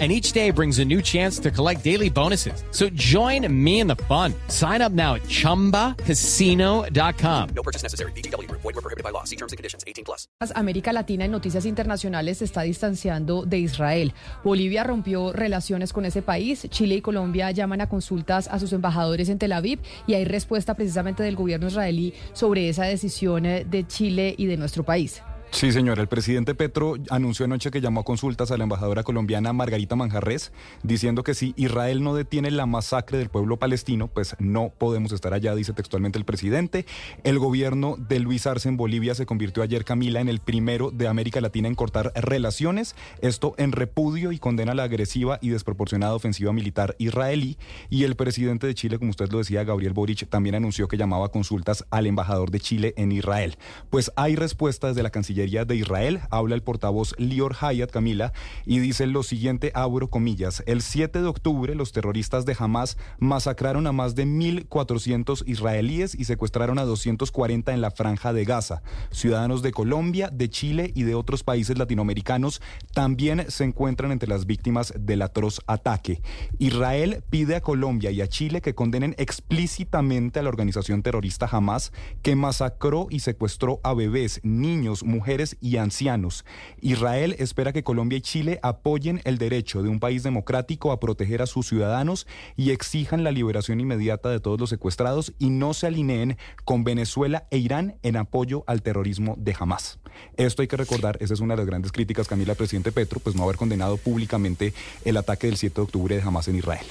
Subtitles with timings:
[0.00, 2.64] and each day brings a new chance to collect daily bonuses.
[2.72, 4.34] So join me in the fun.
[4.48, 7.48] Sign up now at ChumbaCasino.com.
[7.54, 8.10] No purchase necessary.
[8.12, 8.50] BGW.
[8.50, 9.22] Void were prohibited by law.
[9.22, 9.84] See terms and conditions.
[9.86, 10.26] 18 plus.
[10.54, 14.14] América Latina en noticias internacionales se está distanciando de Israel.
[14.42, 16.66] Bolivia rompió relaciones con ese país.
[16.70, 20.74] Chile y Colombia llaman a consultas a sus embajadores en Tel Aviv y hay respuesta
[20.74, 25.22] precisamente del gobierno israelí sobre esa decisión eh, de Chile y de nuestro país.
[25.54, 26.02] Sí, señora.
[26.02, 30.50] El presidente Petro anunció anoche que llamó a consultas a la embajadora colombiana Margarita Manjarres,
[30.82, 35.32] diciendo que si Israel no detiene la masacre del pueblo palestino, pues no podemos estar
[35.32, 36.86] allá, dice textualmente el presidente.
[37.22, 41.06] El gobierno de Luis Arce en Bolivia se convirtió ayer, Camila, en el primero de
[41.06, 46.52] América Latina en cortar relaciones, esto en repudio y condena la agresiva y desproporcionada ofensiva
[46.52, 47.58] militar israelí.
[47.90, 51.26] Y el presidente de Chile, como usted lo decía, Gabriel Boric, también anunció que llamaba
[51.26, 53.56] a consultas al embajador de Chile en Israel.
[53.88, 56.20] Pues hay respuesta desde la Cancillería de Israel.
[56.30, 58.32] Habla el portavoz Lior Hayat Camila
[58.64, 63.86] y dice lo siguiente, abro comillas, el 7 de octubre los terroristas de Hamas masacraron
[63.86, 68.82] a más de 1.400 israelíes y secuestraron a 240 en la franja de Gaza.
[69.10, 72.62] Ciudadanos de Colombia, de Chile y de otros países latinoamericanos
[72.94, 76.22] también se encuentran entre las víctimas del atroz ataque.
[76.58, 81.92] Israel pide a Colombia y a Chile que condenen explícitamente a la organización terrorista Hamas
[82.22, 86.44] que masacró y secuestró a bebés, niños, mujeres, y ancianos.
[86.80, 91.42] Israel espera que Colombia y Chile apoyen el derecho de un país democrático a proteger
[91.42, 95.88] a sus ciudadanos y exijan la liberación inmediata de todos los secuestrados y no se
[95.88, 99.98] alineen con Venezuela e Irán en apoyo al terrorismo de Hamas.
[100.36, 103.18] Esto hay que recordar, esa es una de las grandes críticas, Camila, al presidente Petro,
[103.20, 104.72] pues no haber condenado públicamente
[105.04, 106.86] el ataque del 7 de octubre de Hamas en Israel.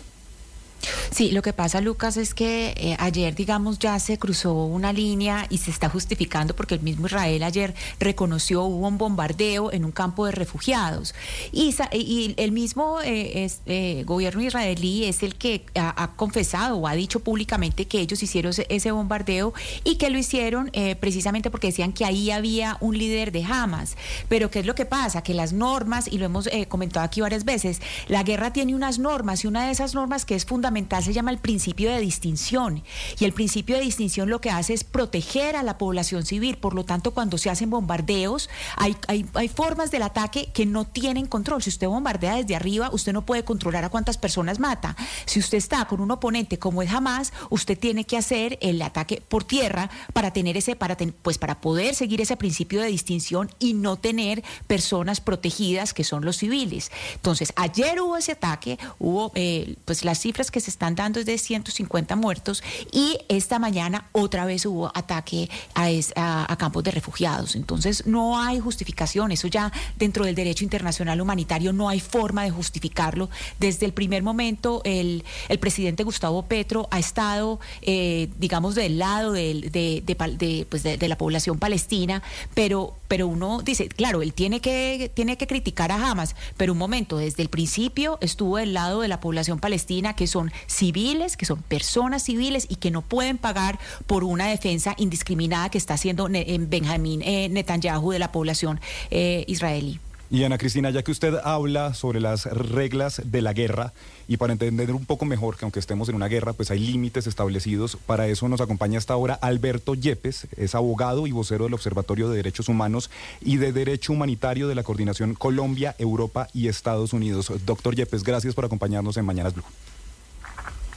[1.14, 5.46] Sí, lo que pasa, Lucas, es que eh, ayer, digamos, ya se cruzó una línea
[5.48, 9.92] y se está justificando porque el mismo Israel ayer reconoció hubo un bombardeo en un
[9.92, 11.14] campo de refugiados.
[11.52, 16.96] Y, y el mismo eh, eh, gobierno israelí es el que ha, confesado o ha
[16.96, 19.54] dicho públicamente que ellos hicieron ese, bombardeo
[19.84, 23.98] y que lo hicieron precisamente porque decían que ahí había un líder de Hamas.
[24.30, 25.22] Pero ¿qué es lo que pasa?
[25.22, 29.44] Que las normas, y lo hemos comentado aquí varias veces, la guerra tiene unas normas
[29.44, 32.84] y una de esas normas que es fundamental se llama el principio de distinción.
[33.20, 36.58] Y el principio de distinción lo que hace es proteger a la población civil.
[36.58, 40.86] Por lo tanto, cuando se hacen bombardeos, hay, hay, hay formas del ataque que no
[40.86, 41.62] tienen control.
[41.62, 44.96] Si usted bombardea desde arriba, usted no puede controlar a cuántas personas mata.
[45.26, 49.22] Si usted está con un oponente como es Hamas, usted tiene que hacer el ataque
[49.28, 53.74] por tierra para tener ese, para pues para poder seguir ese principio de distinción y
[53.74, 56.92] no tener personas protegidas que son los civiles.
[57.16, 61.26] Entonces, ayer hubo ese ataque, hubo eh, pues las cifras que se están dando es
[61.26, 67.56] de 150 muertos y esta mañana otra vez hubo ataque a, campos de refugiados.
[67.56, 72.52] Entonces no hay justificación, eso ya dentro del derecho internacional humanitario no hay forma de
[72.52, 73.30] justificarlo.
[73.60, 79.32] Desde el primer momento el, el presidente Gustavo Petro ha estado, eh, digamos, del lado
[79.32, 85.12] de, de, pues de, la población palestina, pero, pero uno dice, claro, él tiene que,
[85.14, 89.08] tiene que criticar a Hamas, pero un momento, desde el principio estuvo del lado de
[89.08, 93.80] la población palestina, que son civiles, que son personas civiles y que no pueden pagar
[94.08, 98.80] por una defensa indiscriminada que está haciendo Benjamín eh, Netanyahu de la población
[99.12, 100.00] eh, israelí.
[100.34, 103.94] Y Ana Cristina, ya que usted habla sobre las reglas de la guerra
[104.28, 107.28] y para entender un poco mejor que aunque estemos en una guerra, pues hay límites
[107.28, 112.30] establecidos, para eso nos acompaña hasta ahora Alberto Yepes, es abogado y vocero del Observatorio
[112.30, 113.12] de Derechos Humanos
[113.42, 117.52] y de Derecho Humanitario de la Coordinación Colombia, Europa y Estados Unidos.
[117.64, 119.66] Doctor Yepes, gracias por acompañarnos en Mañanas Blue.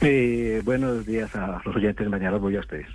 [0.01, 2.87] Eh, buenos días a los oyentes, mañana voy a ustedes.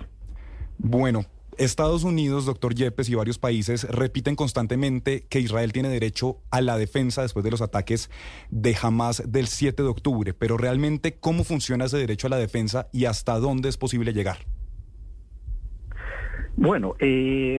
[0.77, 1.25] Bueno,
[1.57, 6.77] Estados Unidos, doctor Yepes, y varios países repiten constantemente que Israel tiene derecho a la
[6.77, 8.09] defensa después de los ataques
[8.49, 12.87] de Hamas del 7 de octubre, pero realmente, ¿cómo funciona ese derecho a la defensa
[12.91, 14.37] y hasta dónde es posible llegar?
[16.55, 17.57] Bueno, eh...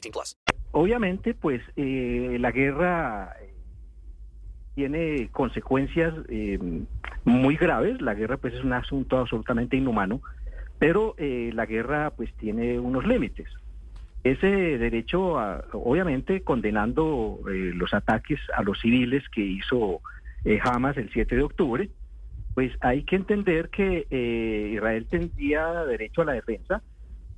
[0.00, 0.36] 18 plus.
[0.72, 3.34] obviamente, pues eh, la guerra
[4.74, 6.58] tiene consecuencias eh,
[7.24, 8.00] muy graves.
[8.00, 10.20] La guerra, pues, es un asunto absolutamente inhumano,
[10.78, 13.48] pero eh, la guerra, pues, tiene unos límites.
[14.24, 15.36] Ese derecho,
[15.72, 20.00] obviamente, condenando eh, los ataques a los civiles que hizo
[20.44, 21.88] eh, Hamas el 7 de octubre,
[22.54, 26.82] pues hay que entender que eh, Israel tendría derecho a la defensa,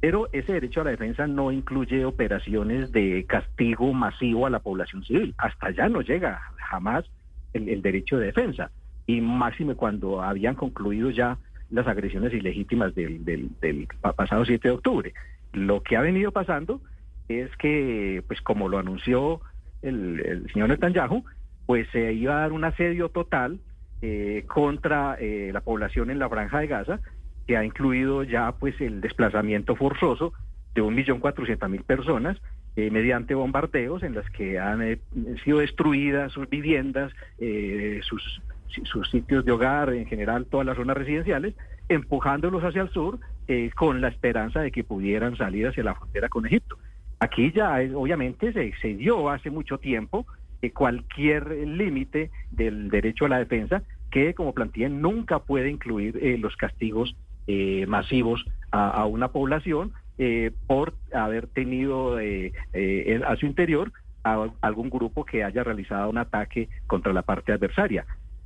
[0.00, 5.04] pero ese derecho a la defensa no incluye operaciones de castigo masivo a la población
[5.04, 5.34] civil.
[5.38, 7.04] Hasta allá no llega jamás
[7.52, 8.70] el, derecho de defensa.
[9.06, 11.36] Y máxime cuando habían concluido ya
[11.70, 15.12] las agresiones ilegítimas del, del- del pa- pasado 7 de octubre.
[15.52, 16.80] Lo que ha venido pasando
[17.28, 19.40] es que, pues como lo anunció
[19.82, 21.24] el, el señor Netanyahu,
[21.66, 23.60] pues se iba a dar un asedio total
[24.02, 27.00] eh, contra eh, la población en la franja de Gaza,
[27.46, 30.32] que ha incluido ya pues el desplazamiento forzoso
[30.74, 32.40] de 1.400.000 personas
[32.76, 34.98] eh, mediante bombardeos en las que han eh,
[35.44, 38.40] sido destruidas sus viviendas, eh, sus,
[38.84, 41.54] sus sitios de hogar, en general todas las zonas residenciales,
[41.88, 46.28] empujándolos hacia el sur eh, con la esperanza de que pudieran salir hacia la frontera
[46.28, 46.78] con Egipto.
[47.18, 50.26] Aquí ya obviamente se excedió hace mucho tiempo
[50.72, 57.16] cualquier límite del derecho a la defensa que, como planteé, nunca puede incluir los castigos
[57.50, 58.40] eh, masivos
[58.72, 63.90] a, una población eh, por haber tenido eh, eh, a su interior
[64.22, 68.04] a algún grupo que haya realizado un ataque contra la parte adversaria.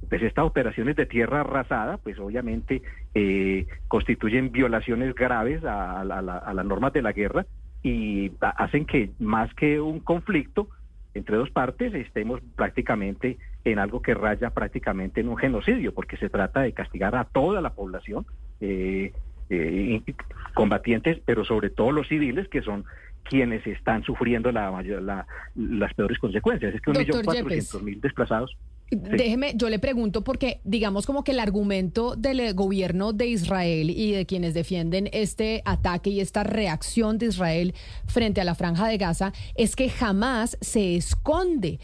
[0.09, 2.83] Pues estas operaciones de tierra arrasada, pues obviamente
[3.15, 7.45] eh, constituyen violaciones graves a, la- a la- a las normas de la guerra
[7.83, 10.69] y ha- hacen que más que un conflicto
[11.15, 16.29] entre dos partes estemos prácticamente en algo que raya prácticamente en un genocidio, porque se
[16.29, 18.27] trata de castigar a toda la población,
[18.61, 19.12] eh,
[19.51, 20.03] eh,
[20.55, 22.85] combatientes, pero sobre todo los civiles, que son
[23.25, 26.75] quienes están sufriendo la, la- las peores consecuencias.
[26.75, 28.56] Es que un millón cuatrocientos mil desplazados.
[28.91, 33.89] Déjeme, yo le pregunto porque digamos como que el argumento del eh, gobierno de Israel
[33.89, 37.75] y de quienes defienden este ataque y esta reacción de Israel
[38.07, 41.81] frente a la franja de Gaza es que jamás se esconde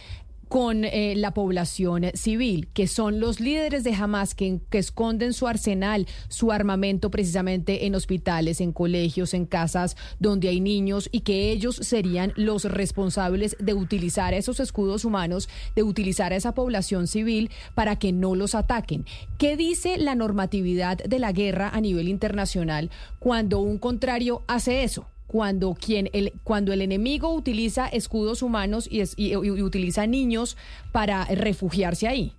[0.50, 5.46] con eh, la población civil, que son los líderes de Hamas que, que esconden su
[5.46, 11.52] arsenal, su armamento precisamente en hospitales, en colegios, en casas donde hay niños y que
[11.52, 17.48] ellos serían los responsables de utilizar esos escudos humanos, de utilizar a esa población civil
[17.76, 19.06] para que no los ataquen.
[19.38, 25.06] ¿Qué dice la normatividad de la guerra a nivel internacional cuando un contrario hace eso?
[25.30, 30.56] Cuando quien el cuando el enemigo utiliza escudos humanos y, es- y- utiliza niños
[30.90, 32.32] para refugiarse ahí.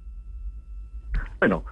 [1.39, 1.63] Bueno,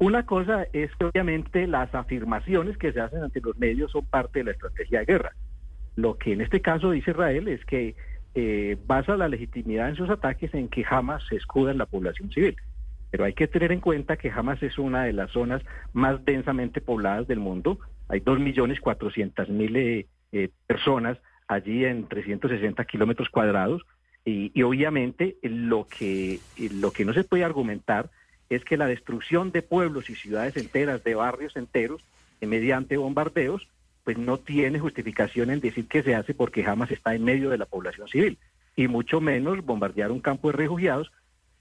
[0.00, 4.40] una cosa es que obviamente las afirmaciones que se hacen ante los medios son parte
[4.40, 5.32] de la estrategia de guerra.
[5.96, 7.94] Lo que en este caso dice Israel es que
[8.34, 12.30] eh, basa la legitimidad en sus ataques en que jamás se escuda en la población
[12.30, 12.54] civil.
[13.10, 15.62] Pero hay que tener en cuenta que Hamas es una de las zonas
[15.94, 17.78] más densamente pobladas del mundo.
[18.08, 21.18] Hay 2.400.000 eh, eh, personas
[21.48, 23.82] allí en 360 kilómetros cuadrados.
[24.24, 28.10] Y, y obviamente lo que, eh, lo que no se puede argumentar
[28.50, 32.02] es que la destrucción de pueblos y ciudades enteras, de barrios enteros,
[32.40, 33.68] eh, mediante bombardeos,
[34.04, 37.58] pues no tiene justificación en decir que se hace porque Hamas está en medio de
[37.58, 38.38] la población civil.
[38.76, 41.12] Y mucho menos bombardear un campo de refugiados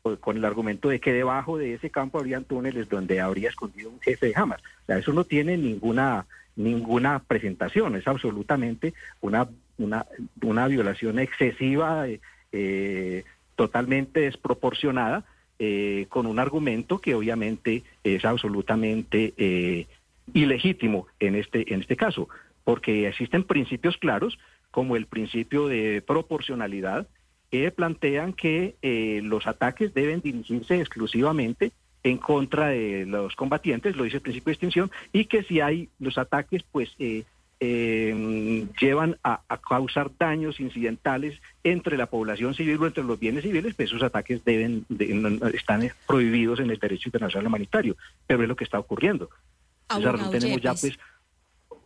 [0.01, 3.89] pues, con el argumento de que debajo de ese campo habrían túneles donde habría escondido
[3.89, 4.61] un jefe de Hamas.
[4.83, 9.47] O sea, eso no tiene ninguna ninguna presentación, es absolutamente una
[9.79, 10.05] una,
[10.41, 12.19] una violación excesiva, eh,
[12.51, 13.23] eh,
[13.55, 15.25] totalmente desproporcionada,
[15.57, 19.87] eh, con un argumento que obviamente es absolutamente
[20.33, 22.29] ilegítimo en este, en este caso,
[22.63, 24.37] porque existen principios claros,
[24.71, 27.07] como el principio de proporcionalidad,
[27.51, 28.75] que plantean que
[29.23, 31.71] los ataques deben dirigirse exclusivamente
[32.09, 35.89] en contra de los combatientes, lo dice el principio de extinción, y que si hay
[35.99, 37.23] los ataques, pues eh,
[37.61, 43.43] eh, llevan a, a causar daños incidentales entre la población civil o entre los bienes
[43.43, 47.95] civiles, pues esos ataques deben de- están prohibidos en el derecho internacional humanitario,
[48.27, 49.25] pero es lo que está ocurriendo.
[49.25, 50.97] O sea, Abogado tenemos ya pues,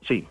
[0.07, 0.25] sí.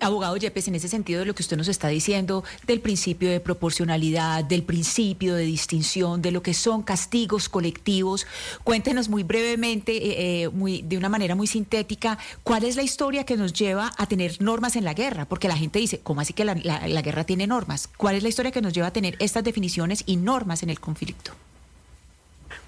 [0.00, 3.40] Abogado Yepes, en ese sentido de lo que usted nos está diciendo, del principio de
[3.40, 8.26] proporcionalidad, del principio de distinción, de lo que son castigos colectivos,
[8.62, 13.24] cuéntenos muy brevemente, eh, eh, muy, de una manera muy sintética, cuál es la historia
[13.24, 16.32] que nos lleva a tener normas en la guerra, porque la gente dice, ¿cómo así
[16.32, 16.54] que la,
[17.02, 17.88] guerra tiene normas?
[17.88, 20.78] ¿Cuál es la historia que nos lleva a tener estas definiciones y normas en el
[20.78, 21.32] conflicto?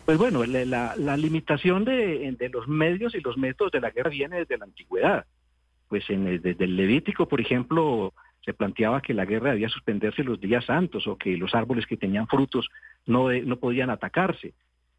[0.05, 4.59] Pues bueno, la, limitación de los medios y los métodos de la guerra viene desde
[4.59, 5.25] la antigüedad.
[5.91, 10.25] Pues en el- desde el Levítico, por ejemplo, se planteaba que la guerra debía suspenderse
[10.25, 12.69] los días santos o que los árboles que tenían frutos
[13.07, 14.55] no, no podían atacarse.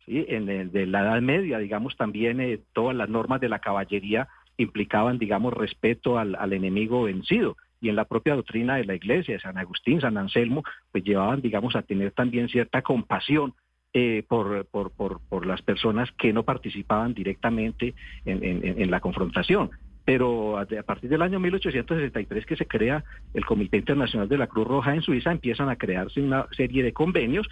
[0.05, 0.25] ¿sí?
[0.27, 4.27] En el- de la Edad Media, digamos, también eh, todas las normas de la caballería
[4.57, 7.55] implicaban, digamos, respeto al, al enemigo vencido.
[7.79, 11.41] Y en la propia doctrina de la Iglesia, de San Agustín, San Anselmo, pues llevaban,
[11.41, 13.53] digamos, a tener también cierta compasión
[13.93, 17.93] eh, por, por, por, por las personas que no participaban directamente
[18.25, 19.71] en, en- en la confrontación.
[20.03, 23.03] Pero a, partir del año 1863 que se crea
[23.34, 26.93] el Comité Internacional de la Cruz Roja en Suiza, empiezan a crearse una serie de
[26.93, 27.48] convenios,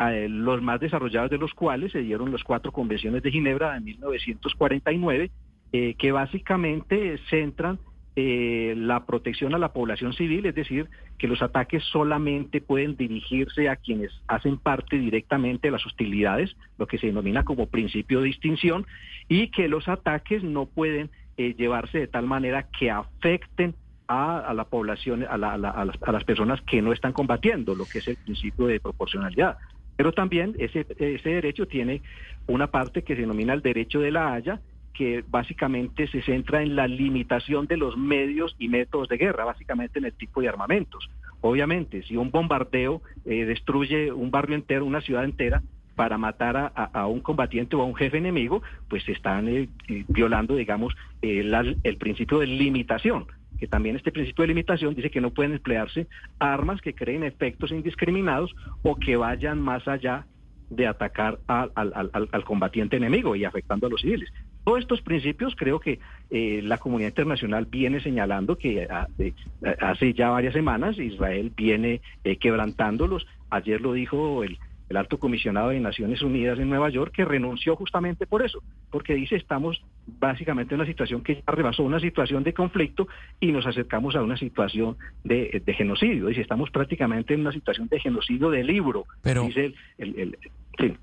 [0.00, 3.80] eh, los más desarrollados de los cuales se dieron las cuatro convenciones de Ginebra de
[3.80, 5.30] 1949,
[5.72, 7.78] eh, que básicamente centran
[8.16, 13.68] eh, la protección a la población civil, es decir, que los ataques solamente pueden dirigirse
[13.68, 18.26] a quienes hacen parte directamente de las hostilidades, lo que se denomina como principio de
[18.26, 18.86] distinción,
[19.28, 23.74] y que los ataques no pueden eh, llevarse de tal manera que afecten
[24.08, 26.92] a, a la población, a, la- a la- a las, a las personas que no
[26.92, 29.56] están combatiendo, lo que es el principio de proporcionalidad.
[29.96, 32.02] Pero también ese, ese derecho tiene
[32.46, 34.60] una parte que se denomina el derecho de la Haya,
[34.92, 39.98] que básicamente se centra en la limitación de los medios y métodos de guerra, básicamente
[39.98, 41.08] en el tipo de armamentos.
[41.40, 45.62] Obviamente, si un bombardeo eh, destruye un barrio entero, una ciudad entera,
[45.94, 49.68] para matar a, a- a un combatiente o a un jefe enemigo, pues están eh,
[49.88, 51.44] eh, violando, digamos, eh,
[51.82, 53.26] el principio de limitación,
[53.58, 56.06] que también este principio de limitación dice que no pueden emplearse
[56.38, 60.26] armas que creen efectos indiscriminados o que vayan más allá
[60.70, 64.30] de atacar al, combatiente enemigo y afectando a los civiles.
[64.64, 69.34] Todos estos principios creo que eh, la comunidad internacional viene señalando que ah, eh,
[69.80, 73.26] hace ya varias semanas Israel viene eh, quebrantándolos.
[73.50, 74.58] Ayer lo dijo el,
[74.94, 79.14] el alto comisionado de Naciones Unidas en Nueva York, que renunció justamente por eso, porque
[79.14, 83.08] dice estamos básicamente en una situación que ya rebasó una situación de conflicto
[83.40, 86.28] y nos acercamos a una situación de, de genocidio.
[86.28, 89.04] Dice, estamos prácticamente en una situación de genocidio de libro.
[89.22, 90.38] Pero- dice el, el- el-
[90.78, 90.96] sí.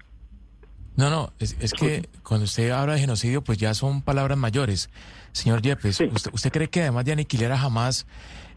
[0.95, 4.89] No, no, es, es que cuando usted habla de genocidio, pues ya son palabras mayores.
[5.31, 6.09] Señor Yepes, Sí.
[6.13, 8.05] ¿usted, usted cree que además de aniquilar a Hamas,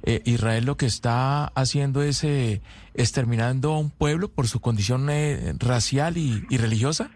[0.06, 2.61] eh, Israel lo que está haciendo es eh,
[2.94, 7.11] exterminando a un pueblo por su condición eh, racial y, religiosa?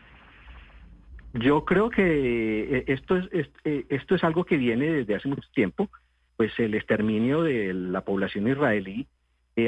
[1.35, 5.29] Yo creo que eh, esto es, es- eh, esto es algo que viene desde hace
[5.29, 5.89] mucho tiempo,
[6.37, 9.07] pues el exterminio de la población israelí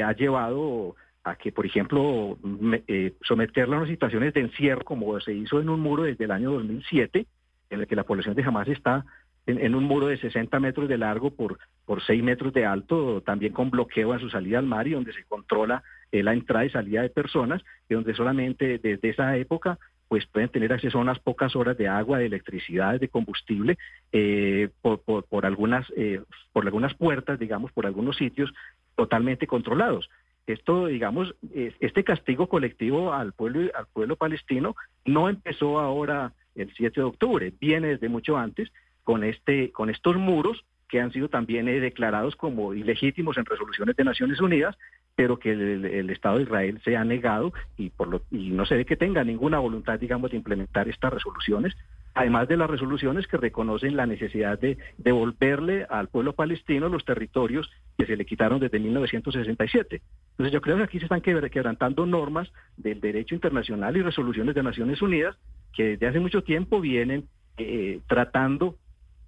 [0.03, 2.83] ha llevado a que, por ejemplo, me-
[3.21, 6.51] someterla a unas situaciones de encierro, como se hizo en un muro desde el año
[6.53, 7.27] 2007,
[7.69, 9.05] en el que la población de Hamas está
[9.47, 13.53] en, un muro de 60 metros de largo por, por 6 metros de alto, también
[13.53, 16.69] con bloqueo en su salida al mar y donde se controla eh, la entrada y
[16.69, 21.19] salida de personas, y donde solamente desde esa época pues pueden tener acceso a unas
[21.19, 23.77] pocas horas de agua, de electricidad, de combustible,
[24.11, 26.21] eh, por, por, por algunas, eh,
[26.51, 28.53] por algunas puertas, digamos, por algunos sitios
[28.97, 30.09] totalmente controlados.
[30.47, 36.73] Esto, digamos, es- este castigo colectivo al pueblo, al pueblo palestino no empezó ahora el
[36.75, 38.69] 7 de octubre, viene desde mucho antes
[39.03, 43.95] con, este, con estos muros que han sido también eh, declarados como ilegítimos en resoluciones
[43.95, 44.77] de Naciones Unidas,
[45.15, 48.75] pero que el, Estado de Israel se ha negado y, por lo, y no se
[48.75, 51.75] ve que tenga ninguna voluntad, digamos, de implementar estas resoluciones,
[52.13, 57.69] además de las resoluciones que reconocen la necesidad de devolverle al pueblo palestino los territorios
[57.97, 60.01] que se le quitaron desde 1967.
[60.31, 64.55] Entonces yo creo que aquí se están quebr- quebrantando normas del derecho internacional y resoluciones
[64.55, 65.37] de Naciones Unidas
[65.73, 68.75] que desde hace mucho tiempo vienen eh, tratando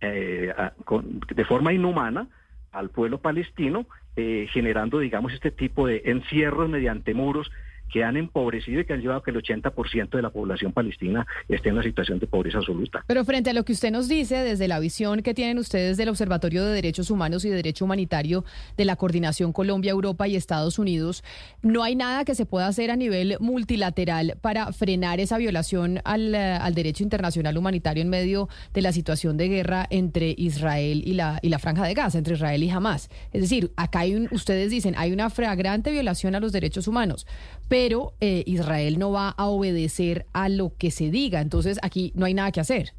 [0.04, 0.54] eh,
[0.86, 2.28] con- de forma inhumana
[2.72, 7.52] al pueblo palestino, eh, generando, digamos, este tipo de encierros mediante muros
[7.92, 11.25] que han empobrecido y que han llevado a que el 80% de la población palestina
[11.48, 13.04] esté en una situación de pobreza absoluta.
[13.08, 16.10] Pero frente a lo que usted nos dice, desde la visión que tienen ustedes del
[16.10, 18.46] Observatorio de Derechos Humanos y Derecho Humanitario
[18.78, 21.24] de la Coordinación Colombia, Europa y Estados Unidos,
[21.62, 26.34] ¿no hay nada que se pueda hacer a nivel multilateral para frenar esa violación al,
[26.34, 31.13] eh, al derecho internacional humanitario en medio de la situación de guerra entre Israel y
[31.13, 33.10] la, y la Franja de Gaza, entre Israel y Hamas?
[33.32, 37.28] Es decir, acá hay un, ustedes dicen, hay una flagrante violación a los derechos humanos,
[37.74, 42.27] pero eh, Israel no va a obedecer a lo que se diga, entonces aquí no
[42.27, 42.89] hay nada que hacer.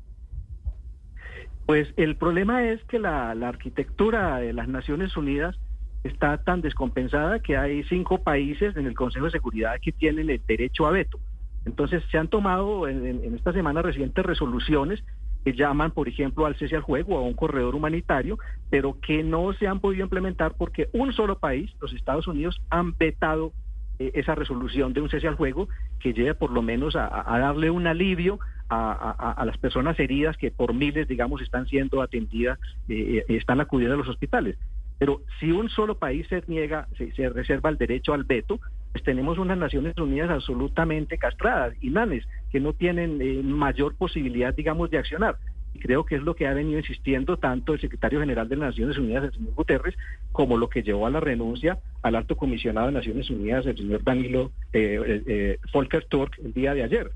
[1.65, 5.55] Pues el problema es que la, arquitectura de las Naciones Unidas
[6.03, 10.43] está tan descompensada que hay cinco países en el Consejo de Seguridad que tienen el
[10.45, 11.21] derecho a veto.
[11.67, 15.05] Entonces se han tomado en, esta semana recientes resoluciones
[15.45, 18.41] que llaman, por ejemplo, al cese al juego, a un corredor humanitario,
[18.71, 22.97] pero que no se han podido implementar porque un solo país, los Estados Unidos, han
[22.97, 23.53] vetado
[23.99, 25.69] esa resolución de un cese al juego
[26.01, 30.75] que lleve por lo menos a, darle un alivio a las personas heridas que por
[30.75, 32.59] miles, digamos, están siendo atendidas,
[32.89, 34.57] eh, eh, están acudiendo a los hospitales.
[34.99, 38.61] Pero si un solo país se niega, se, se reserva el derecho al veto,
[38.93, 44.91] pues tenemos unas Naciones Unidas absolutamente castradas, inanes, que no tienen eh, mayor posibilidad, digamos,
[44.91, 45.37] de accionar.
[45.81, 49.25] Creo que es lo que ha venido insistiendo tanto el secretario general de Naciones Unidas,
[49.25, 49.95] el señor Guterres,
[50.33, 54.03] como lo que llevó a la renuncia al alto comisionado de Naciones Unidas, el señor
[54.03, 57.11] Danilo eh, eh, eh, Volker Turk, el día de ayer,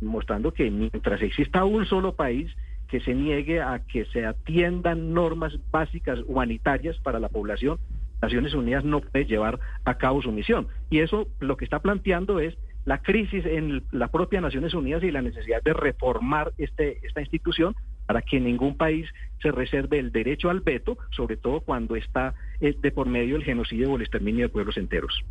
[0.00, 2.54] mostrando que mientras exista un solo país
[2.88, 7.78] que se niegue a que se atiendan normas básicas humanitarias para la población,
[8.20, 10.68] Naciones Unidas no puede llevar a cabo su misión.
[10.90, 12.56] Y eso lo que está planteando es
[12.88, 17.76] la crisis en la propia Naciones Unidas y la necesidad de reformar este, esta institución
[18.06, 19.06] para que ningún país
[19.42, 23.44] se reserve el derecho al veto, sobre todo cuando está eh, de por medio el
[23.44, 25.22] genocidio o el exterminio de pueblos enteros.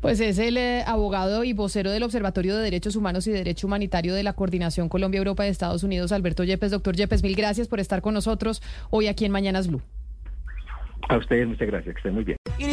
[0.00, 4.14] Pues es el eh, abogado y vocero del Observatorio de Derechos Humanos y Derecho Humanitario
[4.14, 6.70] de la Coordinación Colombia-Europa de Estados Unidos, Alberto Yepes.
[6.70, 9.82] Doctor Yepes, mil gracias por estar con nosotros hoy aquí en Mañanas Blue.
[11.10, 12.38] A ustedes muchas gracias, que estén muy bien.